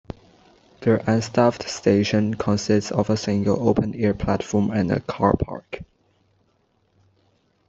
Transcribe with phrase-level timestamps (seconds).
[0.79, 5.83] The unstaffed station consists of a single open-air platform and a car park.